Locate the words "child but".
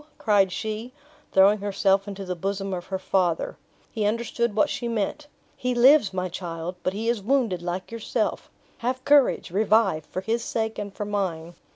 6.27-6.93